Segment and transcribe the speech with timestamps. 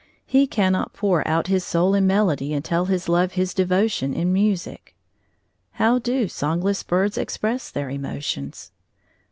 [0.25, 4.33] He cannot pour out his soul in melody and tell his love his devotion in
[4.33, 4.95] music.
[5.73, 8.71] How do songless birds express their emotions?